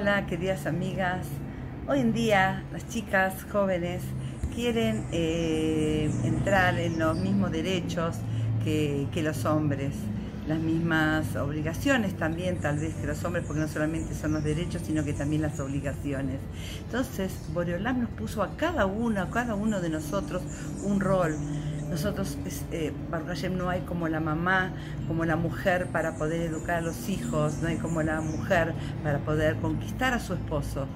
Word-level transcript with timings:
Hola, 0.00 0.26
queridas 0.26 0.64
amigas. 0.66 1.26
Hoy 1.88 1.98
en 1.98 2.12
día 2.12 2.62
las 2.72 2.86
chicas 2.86 3.34
jóvenes 3.50 4.00
quieren 4.54 5.04
eh, 5.10 6.08
entrar 6.22 6.78
en 6.78 7.00
los 7.00 7.16
mismos 7.18 7.50
derechos 7.50 8.14
que, 8.62 9.08
los 9.24 9.44
hombres, 9.44 9.94
las 10.46 10.60
mismas 10.60 11.34
obligaciones 11.34 12.16
también 12.16 12.58
tal 12.58 12.78
vez 12.78 12.94
que 12.94 13.08
los 13.08 13.24
hombres, 13.24 13.44
porque 13.44 13.60
no 13.60 13.66
solamente 13.66 14.14
son 14.14 14.34
los 14.34 14.44
derechos, 14.44 14.82
sino 14.86 15.02
que 15.02 15.14
también 15.14 15.42
las 15.42 15.58
obligaciones. 15.58 16.38
Entonces, 16.84 17.32
Boreolam 17.52 18.02
nos 18.02 18.10
puso 18.10 18.44
a 18.44 18.56
cada 18.56 18.86
uno, 18.86 19.20
a 19.20 19.30
cada 19.30 19.56
uno 19.56 19.80
de 19.80 19.90
nosotros 19.90 20.42
un 20.84 21.00
rol 21.00 21.34
nosotros, 21.88 22.36
eh, 22.72 22.92
no 23.50 23.70
hay 23.70 23.80
como 23.82 24.08
la 24.08 24.20
mamá, 24.20 24.72
como 25.06 25.24
la 25.24 25.36
mujer 25.36 25.86
para 25.86 26.16
poder 26.16 26.42
educar 26.42 26.76
a 26.76 26.80
los 26.80 27.08
hijos, 27.08 27.58
no 27.62 27.68
hay 27.68 27.76
como 27.76 28.02
la 28.02 28.20
mujer 28.20 28.74
para 29.02 29.18
poder 29.18 29.56
conquistar 29.56 30.12
a 30.12 30.20
su 30.20 30.34
esposo 30.34 30.86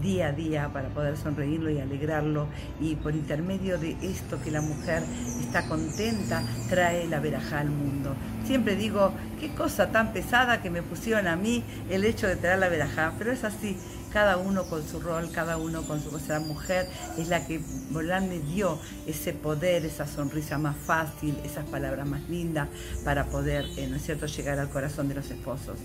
día 0.00 0.28
a 0.28 0.32
día 0.32 0.70
para 0.72 0.88
poder 0.88 1.16
sonreírlo 1.16 1.70
y 1.70 1.78
alegrarlo 1.78 2.48
y 2.80 2.96
por 2.96 3.14
intermedio 3.14 3.78
de 3.78 3.96
esto 4.02 4.40
que 4.42 4.50
la 4.50 4.60
mujer 4.60 5.02
está 5.40 5.66
contenta 5.68 6.42
trae 6.68 7.06
la 7.06 7.20
verajá 7.20 7.60
al 7.60 7.70
mundo. 7.70 8.14
Siempre 8.44 8.74
digo, 8.74 9.12
qué 9.38 9.54
cosa 9.54 9.90
tan 9.90 10.12
pesada 10.12 10.60
que 10.60 10.70
me 10.70 10.82
pusieron 10.82 11.28
a 11.28 11.36
mí 11.36 11.62
el 11.88 12.04
hecho 12.04 12.26
de 12.26 12.36
traer 12.36 12.58
la 12.58 12.68
verajá, 12.68 13.12
pero 13.18 13.32
es 13.32 13.44
así, 13.44 13.76
cada 14.12 14.36
uno 14.36 14.64
con 14.64 14.86
su 14.86 15.00
rol, 15.00 15.30
cada 15.32 15.56
uno 15.56 15.82
con 15.82 16.02
su 16.02 16.10
cosa. 16.10 16.34
La 16.34 16.40
mujer 16.40 16.88
es 17.18 17.28
la 17.28 17.46
que 17.46 17.60
Bolán 17.90 18.28
me 18.28 18.38
dio 18.38 18.78
ese 19.06 19.32
poder, 19.32 19.84
esa 19.84 20.06
sonrisa 20.06 20.58
más 20.58 20.76
fácil, 20.76 21.36
esas 21.44 21.64
palabras 21.66 22.06
más 22.06 22.28
lindas 22.28 22.68
para 23.04 23.26
poder, 23.26 23.66
eh, 23.76 23.86
¿no 23.88 23.96
es 23.96 24.02
cierto?, 24.02 24.26
llegar 24.26 24.58
al 24.58 24.68
corazón 24.68 25.08
de 25.08 25.14
los 25.14 25.30
esposos. 25.30 25.78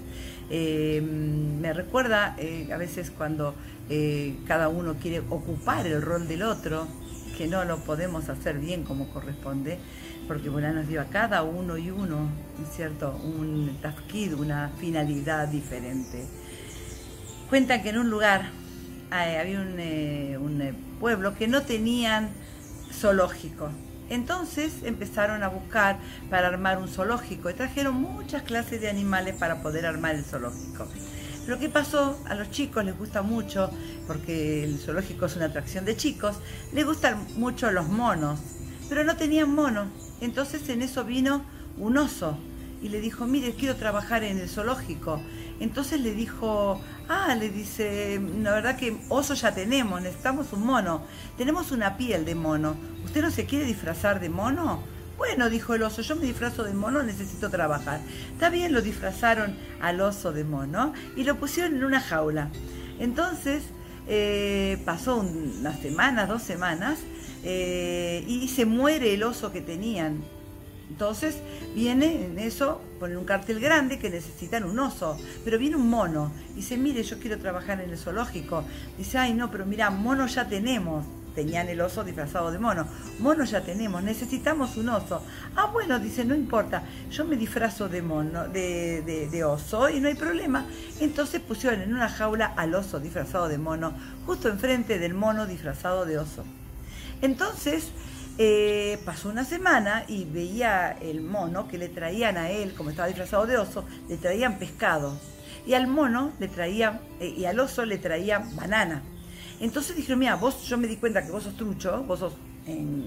Eh, 0.50 1.02
me 1.02 1.73
recuerda 1.73 2.36
eh, 2.38 2.69
a 2.73 2.78
veces 2.78 3.11
cuando 3.11 3.56
cada 4.45 4.67
uno 4.67 4.95
quiere 4.95 5.22
ocupar 5.30 5.88
el 5.88 6.02
rol 6.02 6.28
del 6.28 6.44
otro, 6.44 6.88
que 7.38 7.47
no 7.47 7.64
lo 7.64 7.78
podemos 7.78 8.28
hacer 8.28 8.59
bien 8.59 8.84
como 8.84 9.08
corresponde, 9.14 9.78
porque 10.28 10.50
Bolán 10.50 10.75
nos 10.75 10.89
dio 10.89 11.00
a 11.00 11.06
cada 11.06 11.44
uno 11.44 11.78
y 11.78 11.89
uno, 11.89 12.17
¿no 12.59 12.67
es 12.67 12.75
cierto?, 12.75 13.16
un 13.23 13.78
tafkid, 13.81 14.34
una 14.34 14.72
finalidad 14.78 15.47
diferente. 15.47 16.25
Cuentan 17.50 17.81
que 17.81 17.90
en 17.90 17.98
un 17.98 18.09
lugar 18.09 18.50
había 19.09 19.62
un, 19.62 19.80
eh, 19.80 20.38
eh, 20.38 20.73
pueblo 21.00 21.34
que 21.34 21.48
no 21.48 21.62
tenían 21.62 22.30
zoológico. 22.92 23.70
Entonces 24.09 24.84
empezaron 24.84 25.44
a 25.44 25.48
buscar 25.48 25.98
para 26.30 26.48
armar 26.48 26.78
un 26.78 26.90
zoológico 26.90 27.50
y 27.50 27.53
trajeron 27.53 27.95
muchas 27.95 28.44
clases 28.44 28.81
de 28.81 28.90
animales 28.90 29.36
para 29.36 29.62
poder 29.62 29.86
armar 29.86 30.16
el 30.16 30.25
zoológico. 30.25 30.88
Lo 31.48 31.58
que 31.58 31.70
pasó, 31.70 32.22
a 32.28 32.36
los 32.36 32.52
chicos 32.52 32.84
les 32.84 32.98
gusta 32.98 33.22
mucho, 33.22 33.72
porque 34.08 34.66
el 34.66 34.78
zoológico 34.78 35.28
es 35.28 35.38
una 35.38 35.45
atracción 35.45 35.86
de 35.86 35.95
chicos, 35.95 36.38
les 36.73 36.86
gustan 36.86 37.25
mucho 37.38 37.72
los 37.72 37.88
monos, 37.88 38.40
pero 38.90 39.06
no 39.06 39.16
tenían 39.16 39.56
monos. 39.56 39.88
Entonces 40.20 40.68
en 40.68 40.81
eso 40.81 41.06
vino 41.06 41.45
un 41.78 41.98
oso 41.98 42.38
y 42.81 42.90
le 42.90 43.00
dijo, 43.00 43.25
mire, 43.25 43.53
quiero 43.53 43.75
trabajar 43.75 44.23
en 44.23 44.38
el 44.38 44.50
zoológico. 44.50 45.22
Entonces 45.59 46.02
le 46.02 46.13
dijo, 46.13 46.80
ah, 47.09 47.36
le 47.36 47.50
dice, 47.50 48.22
la 48.41 48.52
verdad 48.52 48.77
que 48.77 48.97
oso 49.09 49.33
ya 49.33 49.53
tenemos, 49.53 50.02
necesitamos 50.02 50.53
un 50.53 50.66
mono. 50.66 51.02
Tenemos 51.38 51.72
una 51.72 51.97
piel 51.97 52.25
de 52.25 52.36
mono. 52.36 52.75
¿Usted 53.05 53.22
no 53.22 53.31
se 53.31 53.45
quiere 53.45 53.66
disfrazar 53.66 54.19
de 54.19 54.30
mono? 54.30 54.83
Bueno, 55.17 55.50
dijo 55.50 55.73
el 55.73 55.81
oso, 55.81 56.03
yo 56.03 56.16
me 56.16 56.25
disfrazo 56.28 56.63
de 56.63 56.73
mono, 56.73 57.02
necesito 57.02 57.50
trabajar. 57.50 58.02
Está 58.33 58.50
bien, 58.50 58.72
lo 58.72 58.81
disfrazaron 58.81 59.55
al 59.81 60.00
oso 60.00 60.31
de 60.31 60.44
mono 60.44 60.94
y 61.16 61.23
lo 61.23 61.35
pusieron 61.38 61.75
en 61.75 61.83
una 61.83 62.00
jaula. 62.00 62.50
Entonces, 63.00 63.63
eh, 64.08 64.80
pasó 64.85 65.17
una 65.17 65.75
semana, 65.75 66.28
dos 66.28 66.44
semanas, 66.44 67.00
eh, 67.44 68.23
y 68.28 68.47
se 68.47 68.66
muere 68.66 69.13
el 69.16 69.23
oso 69.23 69.51
que 69.51 69.62
tenían 69.62 70.23
entonces 70.90 71.38
viene 71.75 72.25
en 72.25 72.40
eso, 72.40 72.81
ponen 73.00 73.18
un 73.18 73.25
cartel 73.25 73.59
grande 73.59 74.00
que 74.00 74.09
necesitan 74.09 74.64
un 74.64 74.80
oso, 74.80 75.18
pero 75.44 75.59
viene 75.59 75.75
un 75.75 75.90
mono. 75.90 76.31
Dice, 76.56 76.78
mire, 76.78 77.03
yo 77.03 77.20
quiero 77.20 77.38
trabajar 77.38 77.81
en 77.81 77.90
el 77.90 77.98
zoológico. 77.98 78.64
Dice, 78.97 79.18
ay 79.18 79.34
no, 79.34 79.52
pero 79.52 79.66
mira, 79.66 79.90
mono 79.90 80.28
ya 80.28 80.47
tenemos. 80.47 81.06
Tenían 81.36 81.70
el 81.70 81.81
oso 81.81 82.03
disfrazado 82.03 82.52
de 82.52 82.58
mono. 82.58 82.88
Mono 83.20 83.44
ya 83.44 83.62
tenemos, 83.62 84.02
necesitamos 84.02 84.76
un 84.76 84.90
oso. 84.90 85.22
Ah, 85.56 85.70
bueno, 85.72 86.00
dice, 86.00 86.26
no 86.26 86.34
importa, 86.34 86.81
yo 87.12 87.26
me 87.26 87.36
disfrazo 87.36 87.88
de 87.90 88.02
mono, 88.02 88.47
de, 88.47 89.30
de 89.30 89.44
oso 89.44 89.90
y 89.90 90.00
no 90.00 90.08
hay 90.08 90.16
problema. 90.16 90.66
Entonces 91.00 91.42
pusieron 91.42 91.81
en 91.81 91.94
una 91.94 92.09
jaula 92.09 92.53
al 92.58 92.74
oso 92.74 93.00
disfrazado 93.00 93.50
de 93.50 93.59
mono, 93.59 93.94
justo 94.26 94.50
enfrente 94.50 94.97
del 94.97 95.14
mono 95.14 95.46
disfrazado 95.46 96.06
de 96.06 96.18
oso. 96.18 96.44
Entonces, 97.22 97.92
eh, 98.38 99.00
pasó 99.03 99.30
una 99.30 99.44
semana 99.44 100.03
y 100.08 100.25
veía 100.25 100.92
el 101.02 101.22
mono 101.22 101.68
que 101.68 101.78
le 101.78 101.90
traían 101.90 102.38
a 102.38 102.52
él, 102.52 102.74
como 102.74 102.92
estaba 102.92 103.08
disfrazado 103.08 103.48
de 103.48 103.58
oso, 103.58 103.86
le 104.08 104.18
traían 104.18 104.59
pescado. 104.59 105.18
Y 105.66 105.74
al 105.74 105.88
mono 105.88 106.31
le 106.40 106.47
traían, 106.47 107.02
eh, 107.20 107.34
y 107.36 107.46
al 107.46 107.59
oso 107.59 107.86
le 107.86 107.97
traían 107.97 108.56
banana. 108.56 109.02
Entonces 109.59 109.96
dijeron, 109.96 110.20
mira, 110.20 110.36
vos, 110.36 110.68
yo 110.68 110.78
me 110.78 110.88
di 110.88 110.97
cuenta 110.97 111.26
que 111.26 111.31
vos 111.31 111.44
sos 111.44 111.58
trucho, 111.58 112.03
vos 112.03 112.20
sos, 112.20 112.34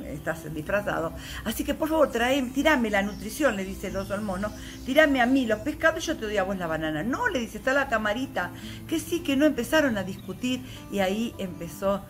estás 0.07 0.53
disfrazado, 0.55 1.13
así 1.45 1.65
que 1.65 1.75
por 1.75 1.91
favor, 1.91 2.11
trae, 2.11 2.41
tirame 2.55 2.89
la 2.89 3.03
nutrición, 3.03 3.57
le 3.57 3.65
dice 3.67 3.89
el 3.89 3.97
oso 3.99 4.15
al 4.15 4.23
mono, 4.23 4.51
tirame 4.87 5.21
a 5.21 5.27
mí 5.27 5.45
los 5.45 5.59
pescados 5.61 6.03
y 6.03 6.07
yo 6.07 6.17
te 6.17 6.25
doy 6.25 6.39
a 6.39 6.45
vos 6.45 6.57
la 6.57 6.67
banana. 6.67 7.03
No, 7.03 7.29
le 7.29 7.41
dice, 7.41 7.59
está 7.59 7.75
la 7.75 7.89
camarita, 7.89 8.51
que 8.89 8.99
sí, 8.99 9.21
que 9.21 9.37
no 9.37 9.45
empezaron 9.45 9.99
a 9.99 10.03
discutir 10.03 10.63
y 10.91 11.01
ahí 11.01 11.35
empezó 11.39 12.03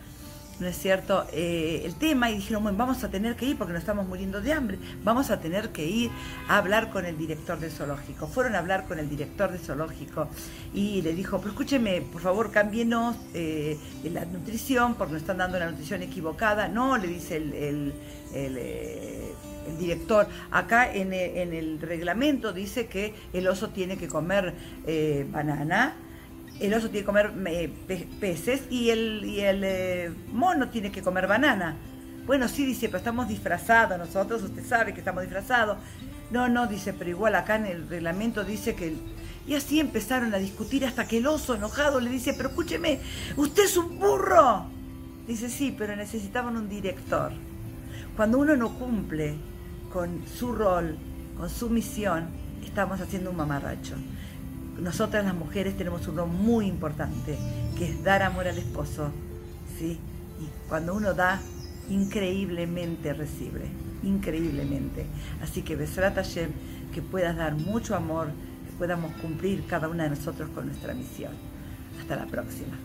¿no 0.61 0.67
es 0.67 0.77
cierto?, 0.77 1.25
eh, 1.33 1.81
el 1.85 1.95
tema 1.95 2.29
y 2.29 2.35
dijeron, 2.35 2.61
bueno, 2.61 2.77
vamos 2.77 3.03
a 3.03 3.09
tener 3.09 3.35
que 3.35 3.47
ir 3.47 3.57
porque 3.57 3.73
nos 3.73 3.81
estamos 3.81 4.07
muriendo 4.07 4.41
de 4.41 4.53
hambre, 4.53 4.77
vamos 5.03 5.31
a 5.31 5.41
tener 5.41 5.69
que 5.69 5.87
ir 5.87 6.11
a 6.47 6.57
hablar 6.57 6.91
con 6.91 7.03
el 7.05 7.17
director 7.17 7.59
del 7.59 7.71
zoológico. 7.71 8.27
Fueron 8.27 8.53
a 8.53 8.59
hablar 8.59 8.85
con 8.85 8.99
el 8.99 9.09
director 9.09 9.51
del 9.51 9.59
zoológico 9.59 10.29
y 10.71 11.01
le 11.01 11.13
dijo, 11.13 11.39
pero 11.39 11.49
escúcheme, 11.49 12.01
por 12.01 12.21
favor, 12.21 12.51
cámbienos 12.51 13.15
eh, 13.33 13.75
la 14.03 14.23
nutrición 14.25 14.93
porque 14.93 15.13
nos 15.13 15.23
están 15.23 15.39
dando 15.39 15.57
la 15.57 15.71
nutrición 15.71 16.03
equivocada. 16.03 16.67
No, 16.67 16.95
le 16.95 17.07
dice 17.07 17.37
el, 17.37 17.53
el, 17.53 17.93
eh, 18.35 19.33
director, 19.79 20.27
acá 20.51 20.93
en 20.93 21.11
el, 21.11 21.37
en 21.37 21.53
el, 21.53 21.81
reglamento 21.81 22.53
dice 22.53 22.85
que 22.85 23.15
el 23.33 23.47
oso 23.47 23.69
tiene 23.69 23.97
que 23.97 24.07
comer 24.07 24.53
banana, 25.31 25.95
el 26.59 26.73
oso 26.73 26.89
tiene 26.89 26.99
que 26.99 27.05
comer 27.05 27.33
eh, 27.47 27.73
peces 28.19 28.63
y 28.69 28.89
el, 28.89 29.23
eh, 29.25 30.11
mono 30.31 30.69
tiene 30.69 30.91
que 30.91 31.01
comer 31.01 31.27
banana. 31.27 31.75
Bueno, 32.25 32.47
sí, 32.47 32.65
dice, 32.65 32.87
pero 32.87 32.99
estamos 32.99 33.27
disfrazados 33.27 33.97
nosotros, 33.97 34.43
usted 34.43 34.65
sabe 34.65 34.93
que 34.93 34.99
estamos 34.99 35.23
disfrazados. 35.23 35.77
No, 36.29 36.47
no, 36.47 36.67
dice, 36.67 36.93
pero 36.93 37.09
igual 37.09 37.35
acá 37.35 37.55
en 37.55 37.65
el 37.65 37.87
reglamento 37.87 38.43
dice 38.43 38.75
que... 38.75 38.95
Y 39.47 39.55
así 39.55 39.79
empezaron 39.79 40.33
a 40.35 40.37
discutir 40.37 40.85
hasta 40.85 41.07
que 41.07 41.17
el 41.17 41.25
oso 41.25 41.55
enojado 41.55 41.99
le 41.99 42.11
dice, 42.11 42.33
pero 42.33 42.49
escúcheme, 42.49 42.99
usted 43.35 43.63
es 43.63 43.75
un 43.75 43.97
burro. 43.97 44.67
Dice, 45.27 45.49
sí, 45.49 45.75
pero 45.75 45.95
necesitaban 45.95 46.55
un 46.55 46.69
director. 46.69 47.31
Cuando 48.15 48.37
uno 48.37 48.55
no 48.55 48.77
cumple 48.77 49.35
con 49.91 50.21
su 50.27 50.51
rol, 50.51 50.95
con 51.37 51.49
su 51.49 51.69
misión, 51.69 52.29
estamos 52.63 53.01
haciendo 53.01 53.31
un 53.31 53.37
mamarracho 53.37 53.95
nosotras 54.79 55.25
las 55.25 55.35
mujeres 55.35 55.77
tenemos 55.77 56.07
un 56.07 56.17
rol 56.17 56.29
muy 56.29 56.67
importante, 56.67 57.37
que 57.77 57.85
es 57.85 58.03
dar 58.03 58.23
amor 58.23 58.47
al 58.47 58.57
esposo, 58.57 59.11
¿sí? 59.77 59.99
Y 60.39 60.69
cuando 60.69 60.95
uno 60.95 61.13
da, 61.13 61.39
increíblemente 61.89 63.13
recibe, 63.13 63.65
increíblemente. 64.03 65.05
Así 65.41 65.61
que 65.61 65.75
Besrat 65.75 66.15
Hashem, 66.15 66.51
que 66.93 67.01
puedas 67.01 67.35
dar 67.35 67.55
mucho 67.55 67.95
amor, 67.95 68.27
que 68.27 68.77
podamos 68.77 69.13
cumplir 69.21 69.65
cada 69.67 69.87
una 69.87 70.03
de 70.03 70.11
nosotros 70.11 70.49
con 70.49 70.67
nuestra 70.67 70.93
misión. 70.93 71.33
Hasta 71.99 72.15
la 72.15 72.25
próxima. 72.25 72.77